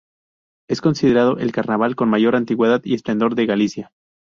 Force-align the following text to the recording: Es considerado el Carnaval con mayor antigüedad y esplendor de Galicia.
Es 0.67 0.81
considerado 0.81 1.37
el 1.37 1.51
Carnaval 1.51 1.95
con 1.95 2.09
mayor 2.09 2.35
antigüedad 2.35 2.81
y 2.83 2.95
esplendor 2.95 3.35
de 3.35 3.45
Galicia. 3.45 3.91